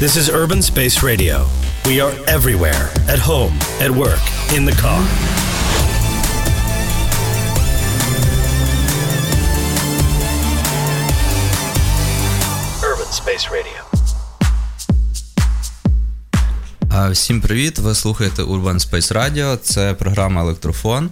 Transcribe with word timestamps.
This 0.00 0.16
is 0.16 0.28
Urban 0.28 0.62
Space 0.62 1.02
Radio. 1.02 1.46
We 1.86 2.00
are 2.00 2.12
everywhere 2.26 2.90
at 3.08 3.18
home, 3.18 3.54
at 3.80 3.90
work, 3.90 4.22
in 4.56 4.64
the 4.64 4.76
car. 4.84 5.00
Urban 12.90 13.10
Space 13.12 13.46
Radio. 13.50 13.84
Всім 17.10 17.40
привіт! 17.40 17.78
Ви 17.78 17.94
слухаєте 17.94 18.42
Urban 18.42 18.90
Space 18.90 19.12
Radio. 19.12 19.56
Це 19.56 19.94
програма 19.94 20.42
Електрофон. 20.42 21.10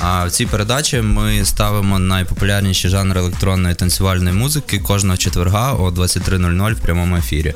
А 0.00 0.24
в 0.24 0.30
цій 0.30 0.46
передачі 0.46 1.00
ми 1.00 1.44
ставимо 1.44 1.98
найпопулярніші 1.98 2.88
жанри 2.88 3.20
електронної 3.20 3.74
танцювальної 3.74 4.36
музики 4.36 4.78
кожного 4.78 5.16
четверга 5.16 5.72
о 5.72 5.90
23.00 5.90 6.74
в 6.74 6.80
прямому 6.80 7.16
ефірі. 7.16 7.54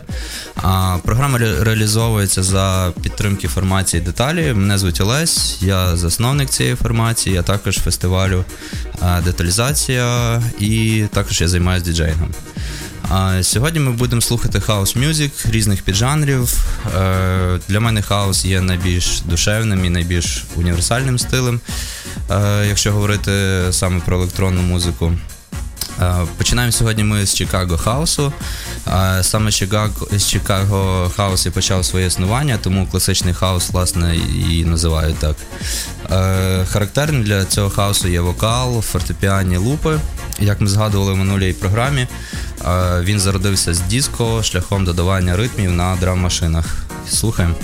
А 0.56 0.96
Програма 1.04 1.38
реалізовується 1.38 2.42
за 2.42 2.92
підтримки 3.02 3.48
формації 3.48 4.02
деталі. 4.02 4.52
Мене 4.52 4.78
звуть 4.78 5.00
Олесь, 5.00 5.62
я 5.62 5.96
засновник 5.96 6.50
цієї 6.50 6.74
формації, 6.74 7.36
а 7.36 7.42
також 7.42 7.78
фестивалю 7.78 8.44
деталізація 9.24 10.42
і 10.58 11.04
також 11.12 11.40
я 11.40 11.48
займаюся 11.48 11.86
діджеїнгом. 11.86 12.34
Сьогодні 13.42 13.80
ми 13.80 13.92
будемо 13.92 14.22
слухати 14.22 14.60
house 14.60 14.96
music 14.96 15.32
різних 15.44 15.82
піджанрів. 15.82 16.64
Е, 16.96 17.58
для 17.68 17.80
мене 17.80 18.02
хаус 18.02 18.44
є 18.44 18.60
найбільш 18.60 19.20
душевним 19.20 19.84
і 19.84 19.90
найбільш 19.90 20.44
універсальним 20.56 21.18
стилем, 21.18 21.60
е, 22.30 22.66
якщо 22.66 22.92
говорити 22.92 23.62
саме 23.70 24.00
про 24.00 24.16
електронну 24.16 24.62
музику. 24.62 25.12
Е, 26.00 26.14
починаємо 26.38 26.72
сьогодні 26.72 27.04
ми 27.04 27.26
з 27.26 27.34
Чикаго 27.34 27.78
Хаусу. 27.78 28.32
Саме 29.22 29.50
з 30.12 30.26
Чикаго 30.28 31.10
Хаус 31.16 31.46
і 31.46 31.50
почав 31.50 31.84
своє 31.84 32.06
існування, 32.06 32.58
тому 32.62 32.86
класичний 32.86 33.34
хаус, 33.34 33.70
власне, 33.70 34.16
і 34.50 34.64
називають 34.64 35.16
так. 35.18 35.36
Характерним 36.68 37.22
для 37.22 37.44
цього 37.44 37.70
хаусу 37.70 38.08
є 38.08 38.20
вокал, 38.20 38.82
фортепіанні 38.82 39.56
лупи. 39.56 39.98
Як 40.40 40.60
ми 40.60 40.66
згадували 40.66 41.12
в 41.12 41.16
минулій 41.16 41.52
програмі, 41.52 42.06
він 43.00 43.20
зародився 43.20 43.74
з 43.74 43.80
диско 43.80 44.42
шляхом 44.42 44.84
додавання 44.84 45.36
ритмів 45.36 45.72
на 45.72 45.96
драм-машинах. 45.96 46.84
Слухаємо. 47.08 47.54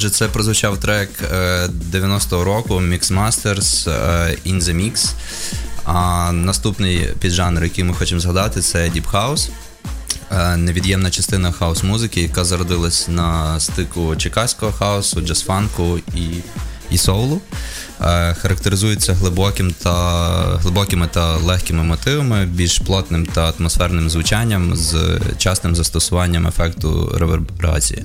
Отже, 0.00 0.10
це 0.10 0.28
прозвучав 0.28 0.78
трек 0.78 1.10
90-го 1.92 2.44
року 2.44 2.74
Mix 2.74 3.12
Masters 3.12 3.88
In 4.46 4.60
The 4.60 4.76
Mix. 4.76 5.12
А 5.84 6.32
наступний 6.32 7.08
піджанр, 7.18 7.64
який 7.64 7.84
ми 7.84 7.94
хочемо 7.94 8.20
згадати, 8.20 8.60
це 8.60 8.78
Deep 8.78 9.10
House. 9.12 9.48
Невід'ємна 10.56 11.10
частина 11.10 11.52
хаос-музики, 11.52 12.22
яка 12.22 12.44
зародилась 12.44 13.08
на 13.08 13.60
стику 13.60 14.16
чекаського 14.16 14.72
хаосу, 14.72 15.20
джаз-фанку 15.20 15.98
і 16.14 16.26
і 16.90 16.98
соулу. 16.98 17.40
Характеризується 18.42 19.14
глибоким 19.14 19.74
та, 19.82 20.56
глибокими 20.62 21.08
та 21.12 21.36
легкими 21.36 21.84
мотивами, 21.84 22.46
більш 22.46 22.78
плотним 22.78 23.26
та 23.26 23.52
атмосферним 23.58 24.10
звучанням 24.10 24.76
з 24.76 25.20
частим 25.38 25.76
застосуванням 25.76 26.46
ефекту 26.46 27.12
реверберації. 27.18 28.04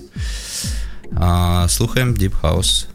Слухаємо 1.69 2.13
Deep 2.13 2.33
House. 2.43 2.87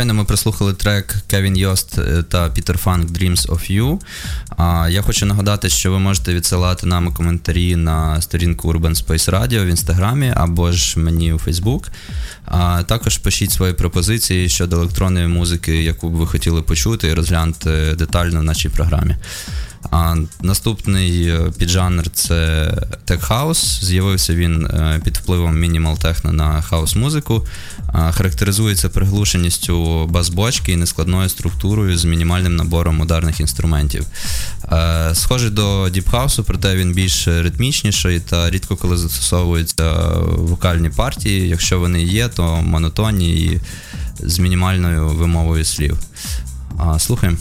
Щойно 0.00 0.14
ми 0.14 0.24
прослухали 0.24 0.72
трек 0.72 1.14
Кевін 1.26 1.56
Йост 1.56 1.98
е, 1.98 2.22
та 2.22 2.48
Пітер 2.48 2.78
Фанк 2.78 3.10
Dreams 3.10 3.46
of 3.46 3.72
You. 3.72 3.98
Я 4.90 5.02
хочу 5.02 5.26
нагадати, 5.26 5.68
що 5.68 5.90
ви 5.90 5.98
можете 5.98 6.34
відсилати 6.34 6.86
нам 6.86 7.14
коментарі 7.14 7.76
на 7.76 8.20
сторінку 8.20 8.72
Urban 8.72 9.06
Space 9.06 9.30
Radio 9.30 9.64
в 9.64 9.68
інстаграмі 9.68 10.32
або 10.36 10.72
ж 10.72 10.98
мені 10.98 11.32
у 11.32 11.38
Фейсбук. 11.38 11.88
Також 12.86 13.18
пишіть 13.18 13.50
свої 13.52 13.72
пропозиції 13.72 14.48
щодо 14.48 14.76
електронної 14.76 15.26
музики, 15.26 15.82
яку 15.82 16.10
б 16.10 16.12
ви 16.12 16.26
хотіли 16.26 16.62
почути 16.62 17.08
і 17.08 17.14
розглянути 17.14 17.94
детально 17.98 18.40
в 18.40 18.44
нашій 18.44 18.68
програмі. 18.68 19.16
А 19.90 20.16
Наступний 20.42 21.28
е, 21.28 21.52
піджанр 21.58 22.10
це 22.10 22.72
тек-хаус. 23.06 23.84
З'явився 23.84 24.34
він 24.34 24.66
е, 24.66 25.00
під 25.04 25.16
впливом 25.16 25.60
minimal 25.60 25.98
techno 25.98 26.32
на 26.32 26.62
хаус-музику. 26.62 27.46
Характеризується 28.10 28.88
приглушеністю 28.88 30.06
бас-бочки 30.06 30.72
і 30.72 30.76
нескладною 30.76 31.28
структурою 31.28 31.98
з 31.98 32.04
мінімальним 32.04 32.56
набором 32.56 33.00
ударних 33.00 33.40
інструментів. 33.40 34.06
Е, 34.72 35.10
схожий 35.14 35.50
до 35.50 35.88
діпхаусу, 35.88 36.44
проте 36.44 36.76
він 36.76 36.92
більш 36.92 37.28
ритмічніший 37.28 38.20
та 38.20 38.50
рідко 38.50 38.76
коли 38.76 38.96
застосовуються 38.96 39.92
вокальні 40.36 40.90
партії. 40.90 41.48
Якщо 41.48 41.80
вони 41.80 42.02
є, 42.02 42.28
то 42.28 42.62
монотонні 42.62 43.44
і 43.44 43.60
з 44.18 44.38
мінімальною 44.38 45.08
вимовою 45.08 45.64
слів. 45.64 45.98
Слухаємо. 46.98 47.38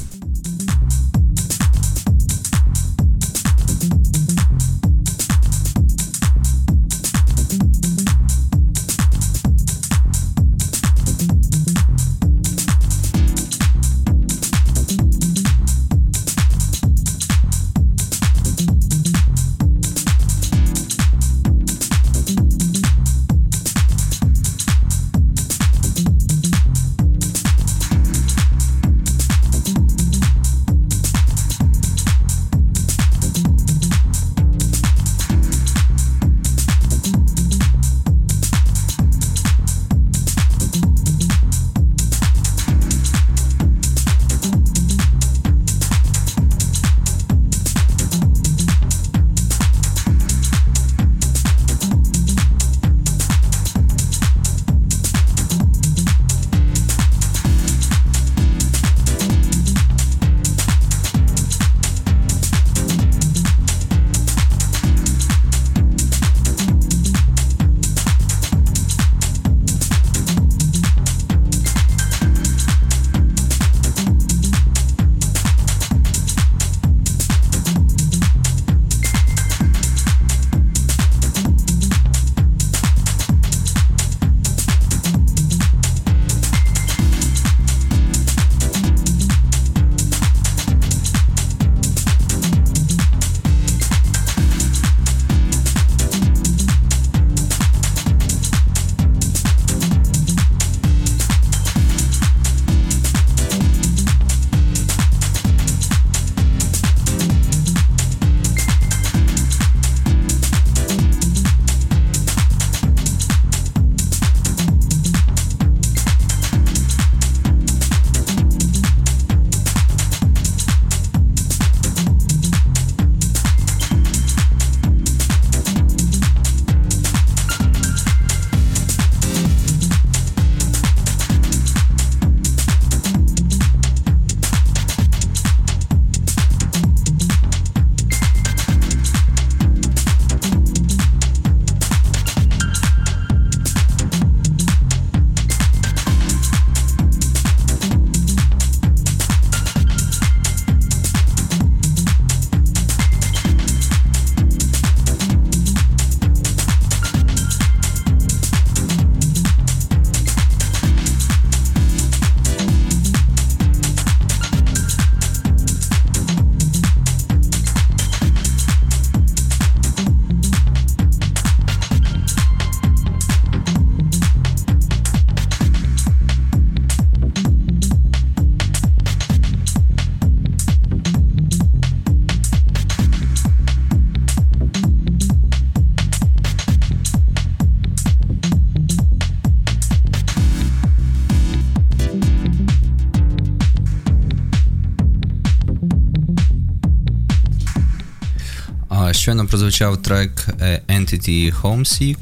Щойно 199.30 199.46
прозвучав 199.46 200.02
трек 200.02 200.32
е, 200.62 200.82
Entity 200.90 201.62
Homesick. 201.62 202.18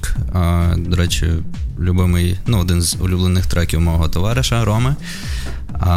До 0.89 0.96
речі, 0.96 1.26
любимий, 1.80 2.39
ну, 2.48 2.60
один 2.60 2.82
з 2.82 2.96
улюблених 3.02 3.46
треків 3.46 3.82
мого 3.82 4.08
товариша 4.08 4.65
Роми. 4.65 4.96
А 5.80 5.88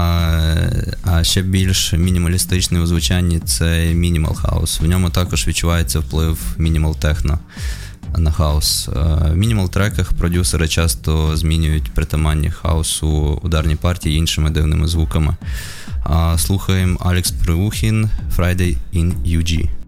а 1.05 1.25
ще 1.25 1.43
більш 1.43 1.93
мінімалістичний 1.93 2.81
у 2.81 2.87
звучанні 2.87 3.41
це 3.41 3.65
Minimal 3.95 4.43
House. 4.43 4.83
В 4.83 4.89
ньому 4.89 5.11
також 5.11 5.49
відчувається 5.49 6.01
вплив 6.01 6.39
Minimal 6.59 6.97
Techno 7.01 7.39
на 8.17 8.33
хаус. 8.33 8.89
В 9.33 9.35
minimal 9.35 9.71
треках 9.71 10.13
продюсери 10.13 10.69
часто 10.69 11.37
змінюють 11.37 11.91
притаманні 11.91 12.51
хаусу 12.51 13.41
ударні 13.43 13.77
партії 13.77 14.17
іншими 14.17 14.51
дивними 14.51 14.89
звуками. 14.89 15.37
Слухаємо 16.37 16.99
Алекс 17.01 17.31
Приухін 17.31 18.11
Friday 18.37 18.77
in 18.95 19.13
UG. 19.27 19.80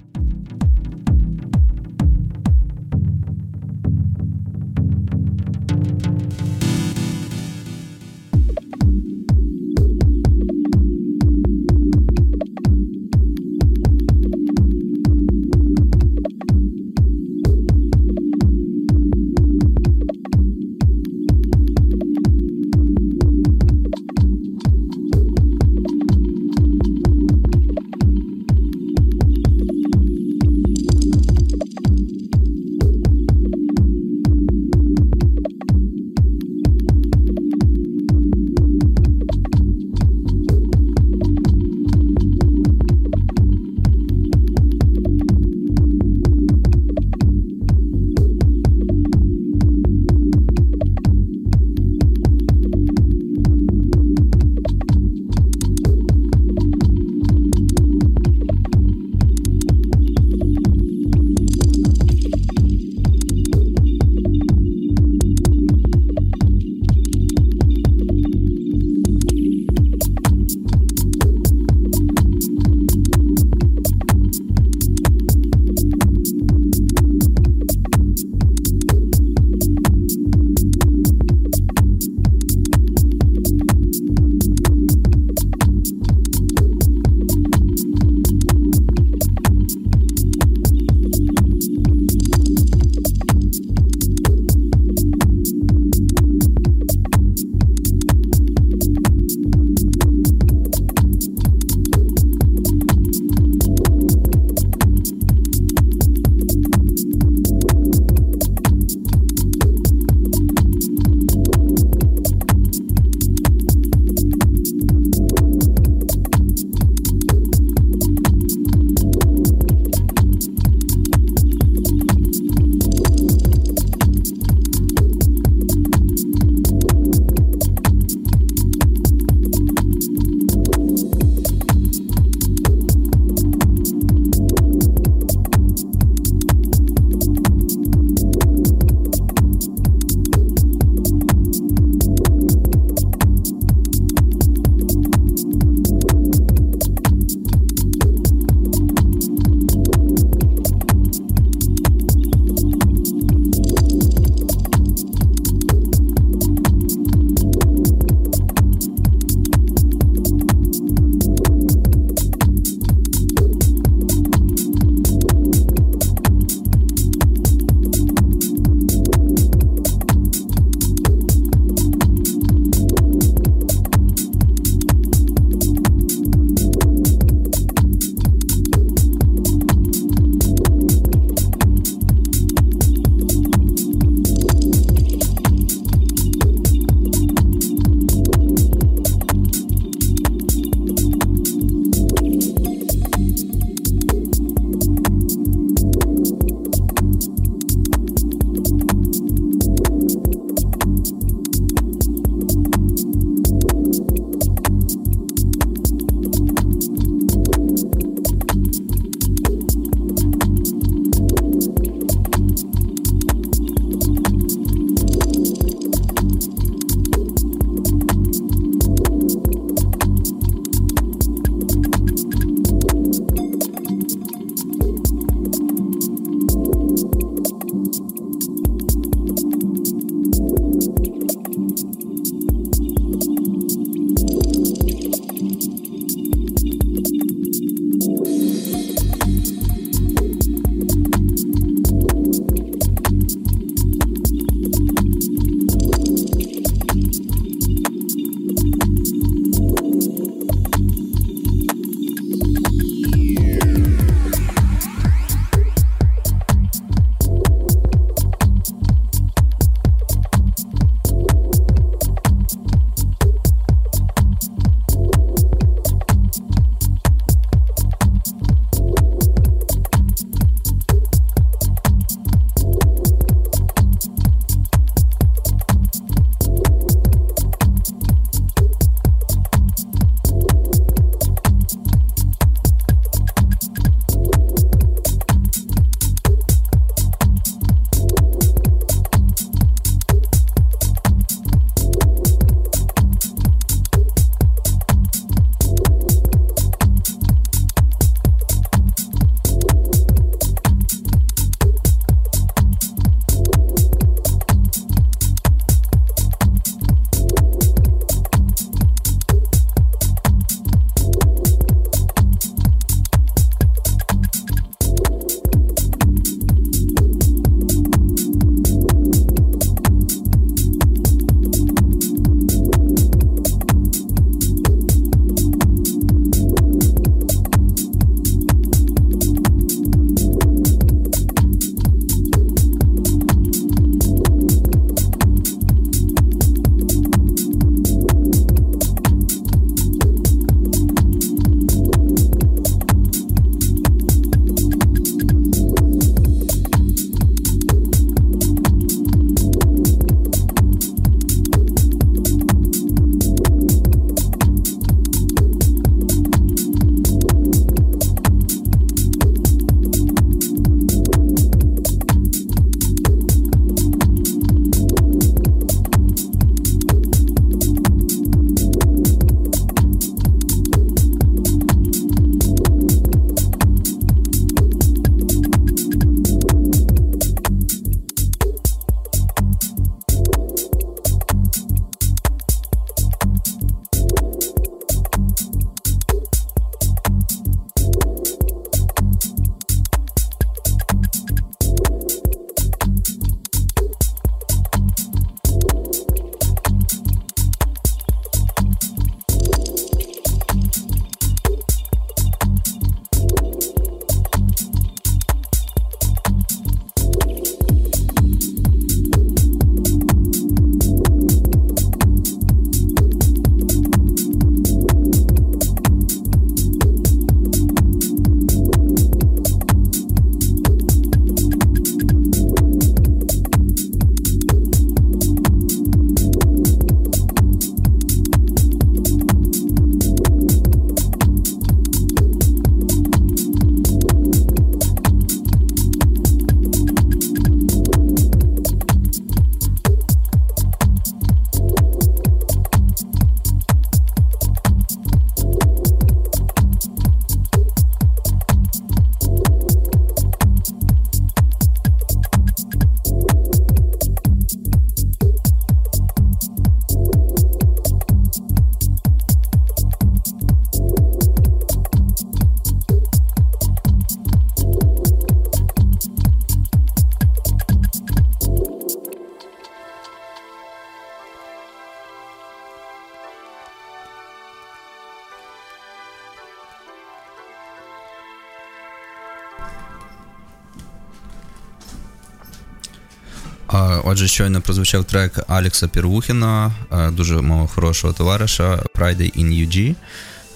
Отже, 484.13 484.29
щойно 484.29 484.61
прозвучав 484.61 485.05
трек 485.05 485.39
Алекса 485.49 485.89
Пірвухіна, 485.89 486.73
дуже 487.13 487.41
мого 487.41 487.67
хорошого 487.67 488.13
товариша 488.13 488.83
Friday 488.95 489.39
in 489.39 489.47
UG. 489.47 489.95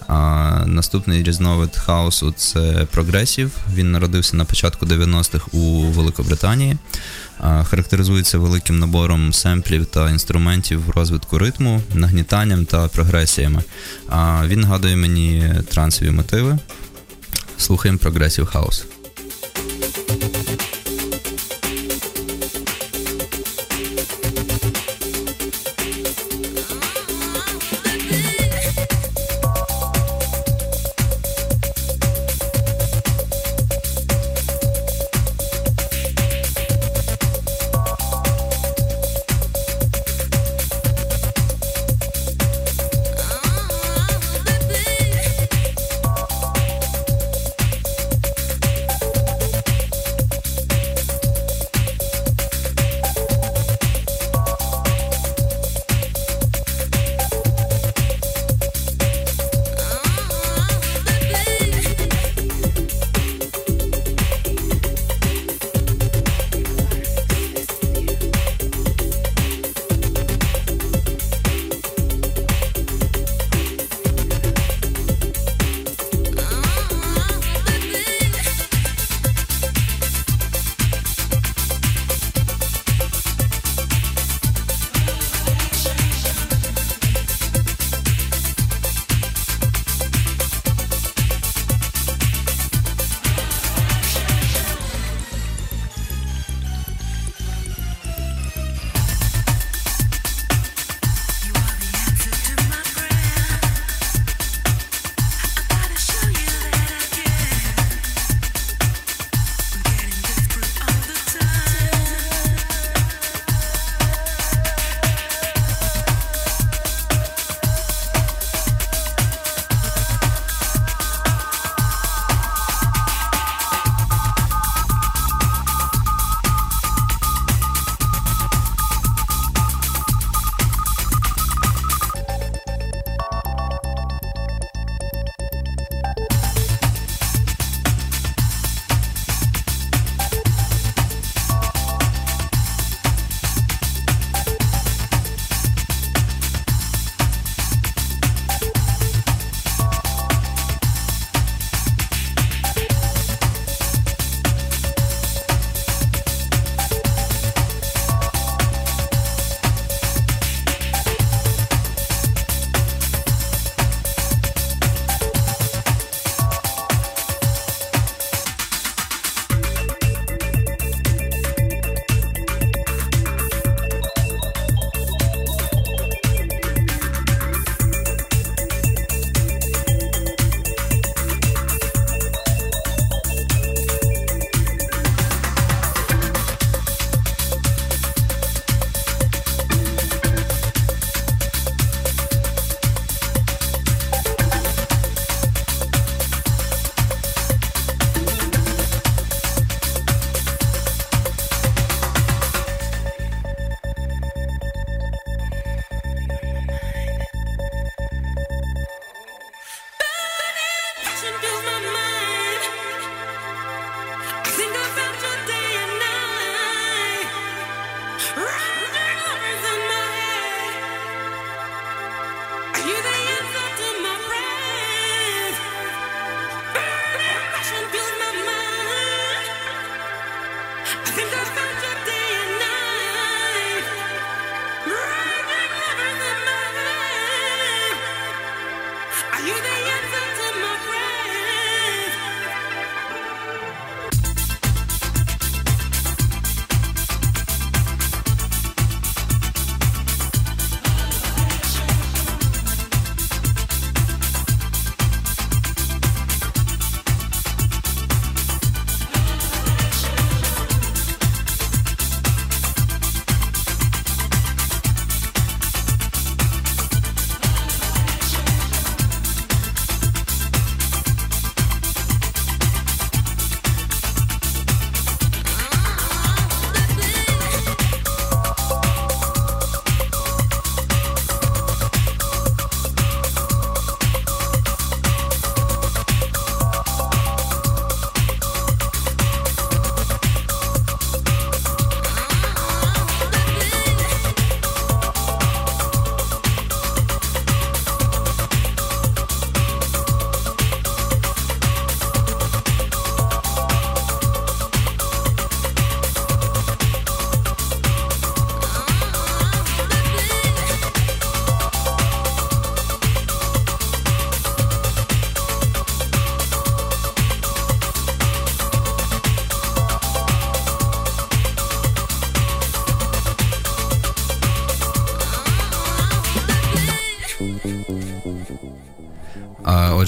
А 0.08 0.62
Наступний 0.66 1.22
різновид 1.22 1.76
хаосу 1.76 2.34
це 2.36 2.86
прогресів. 2.90 3.50
Він 3.74 3.92
народився 3.92 4.36
на 4.36 4.44
початку 4.44 4.86
90-х 4.86 5.46
у 5.52 5.82
Великобританії. 5.82 6.76
А, 7.40 7.64
Характеризується 7.64 8.38
великим 8.38 8.78
набором 8.78 9.32
семплів 9.32 9.86
та 9.86 10.10
інструментів 10.10 10.90
розвитку 10.90 11.38
ритму, 11.38 11.82
нагнітанням 11.94 12.64
та 12.64 12.88
прогресіями. 12.88 13.62
А 14.08 14.42
Він 14.46 14.60
нагадує 14.60 14.96
мені 14.96 15.54
трансові 15.68 16.10
мотиви. 16.10 16.58
Слухаємо 17.58 17.98
прогресів 17.98 18.46
хаус. 18.46 18.86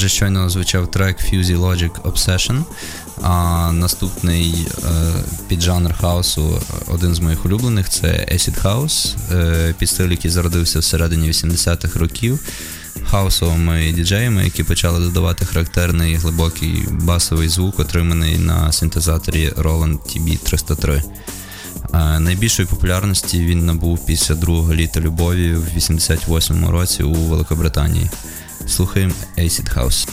Отже, 0.08 0.16
щойно 0.16 0.50
звучав 0.50 0.90
трек 0.90 1.16
Fusey 1.20 1.58
Logic 1.58 1.90
Obsession. 2.02 2.64
А 3.22 3.72
наступний 3.72 4.68
е, 4.78 4.90
піджанр 5.48 5.94
хаосу, 6.00 6.60
один 6.86 7.14
з 7.14 7.20
моїх 7.20 7.44
улюблених, 7.44 7.88
це 7.88 8.06
Acid 8.32 8.62
House, 8.62 9.16
е, 9.32 9.74
підстиль, 9.78 10.08
який 10.10 10.30
зародився 10.30 10.78
всередині 10.78 11.28
80-х 11.28 11.98
років 11.98 12.40
хаосовими 13.10 13.92
діджеями, 13.92 14.44
які 14.44 14.62
почали 14.62 15.00
додавати 15.00 15.44
характерний 15.44 16.14
глибокий 16.14 16.84
басовий 16.90 17.48
звук, 17.48 17.78
отриманий 17.80 18.38
на 18.38 18.72
синтезаторі 18.72 19.48
Roland 19.48 19.98
TB303. 19.98 21.02
Е, 21.94 22.20
найбільшої 22.20 22.68
популярності 22.68 23.40
він 23.40 23.66
набув 23.66 24.06
після 24.06 24.34
другого 24.34 24.74
літа 24.74 25.00
любові 25.00 25.54
в 25.54 25.64
88-му 25.76 26.70
році 26.70 27.02
у 27.02 27.14
Великобританії. 27.14 28.10
Słuchajmy 28.68 29.14
Acid 29.36 29.70
House. 29.70 30.06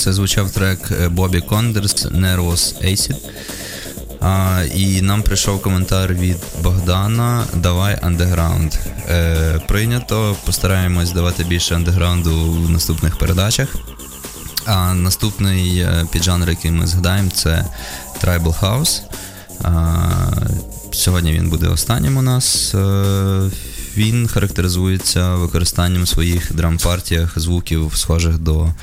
Це 0.00 0.12
звучав 0.12 0.50
трек 0.50 1.08
Бобі 1.10 1.40
Кондерс 1.40 2.06
Nervous 2.06 2.84
Acid. 2.84 3.16
І 4.74 5.02
нам 5.02 5.22
прийшов 5.22 5.62
коментар 5.62 6.14
від 6.14 6.36
Богдана 6.62 7.44
Давай 7.54 7.98
андеграунд. 8.02 8.74
Е, 9.10 9.60
Прийнято, 9.68 10.36
постараємось 10.44 11.12
давати 11.12 11.44
більше 11.44 11.74
андеграунду 11.74 12.52
в 12.52 12.70
наступних 12.70 13.18
передачах. 13.18 13.76
А 14.66 14.94
наступний 14.94 15.78
е, 15.78 16.06
піджанр, 16.12 16.50
який 16.50 16.70
ми 16.70 16.86
згадаємо, 16.86 17.30
це 17.30 17.64
Tribal 18.24 18.60
House. 18.60 19.00
А, 19.62 20.10
Сьогодні 20.92 21.32
він 21.32 21.50
буде 21.50 21.68
останнім 21.68 22.16
у 22.16 22.22
нас. 22.22 22.74
Е, 23.96 24.00
він 24.00 24.26
характеризується 24.28 25.36
використанням 25.36 26.06
своїх 26.06 26.52
драм-партіях 26.54 27.38
звуків, 27.38 27.92
схожих 27.94 28.38
до 28.38 28.74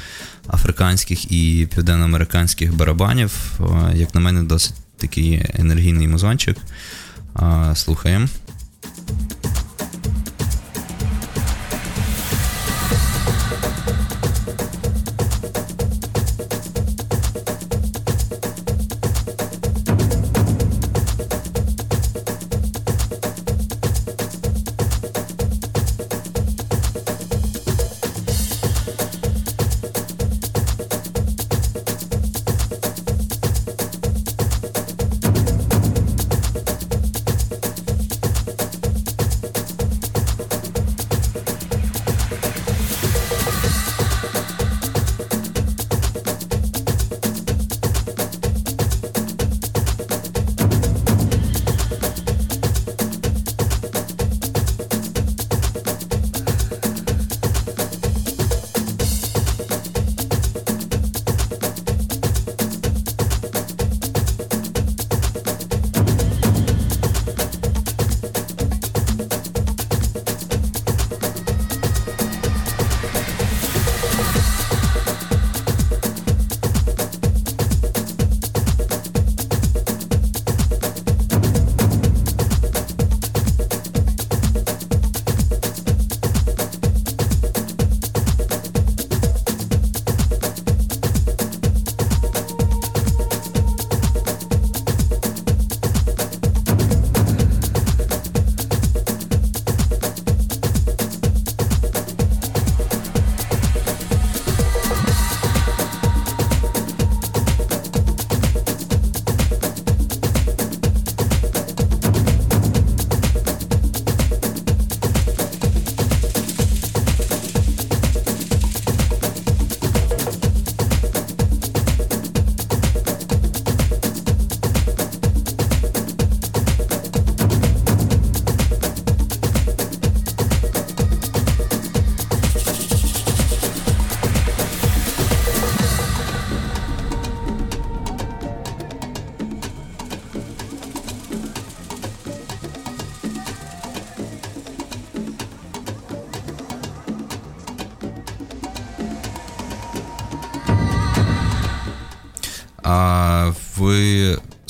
африканських 0.48 1.32
і 1.32 1.68
південноамериканських 1.76 2.76
барабанів. 2.76 3.60
Як 3.94 4.16
на 4.16 4.22
мене, 4.22 4.44
досить 4.44 4.76
такий 4.98 5.46
енергійний 5.54 6.08
музончик. 6.08 6.58
Слухаємо. 7.76 8.28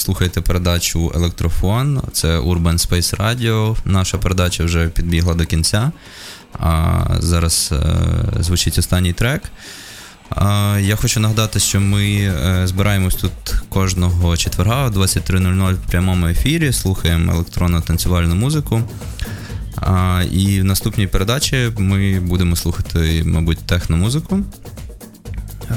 Слухаєте 0.08 0.42
передачу 0.42 1.12
Електрофон, 1.16 2.02
це 2.12 2.40
Urban 2.40 2.88
Space 2.88 3.18
Radio. 3.18 3.78
Наша 3.86 4.18
передача 4.18 4.64
вже 4.64 4.88
підбігла 4.88 5.34
до 5.34 5.46
кінця. 5.46 5.92
А 6.60 7.04
Зараз 7.20 7.70
е, 7.72 8.44
звучить 8.44 8.78
останній 8.78 9.14
трек. 9.14 9.42
Я 10.80 10.96
хочу 11.02 11.20
нагадати, 11.20 11.60
що 11.60 11.80
ми 11.80 12.06
е, 12.06 12.68
збираємось 12.68 13.16
тут 13.16 13.32
кожного 13.70 14.38
четверга 14.38 14.86
о 14.86 14.90
23.00 14.90 15.74
в 15.74 15.90
прямому 15.90 16.28
ефірі, 16.28 16.74
слухаємо 16.74 17.32
електронну 17.32 17.82
танцювальну 17.82 18.36
музику. 18.36 18.82
І 20.32 20.62
в 20.62 20.64
наступній 20.64 21.08
передачі 21.08 21.72
ми 21.78 22.20
будемо 22.20 22.56
слухати, 22.56 23.24
мабуть, 23.26 23.60
техномузику. 23.60 24.40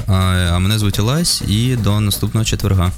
А 0.07 0.59
мене 0.59 0.79
звуть 0.79 0.99
Олесь 0.99 1.41
і 1.47 1.75
до 1.75 1.99
наступного 1.99 2.45
четверга. 2.45 2.91